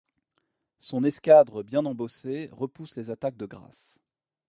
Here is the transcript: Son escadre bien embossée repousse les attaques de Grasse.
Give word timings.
Son 0.79 1.03
escadre 1.03 1.61
bien 1.63 1.85
embossée 1.85 2.49
repousse 2.53 2.95
les 2.95 3.11
attaques 3.11 3.37
de 3.37 3.45
Grasse. 3.45 3.99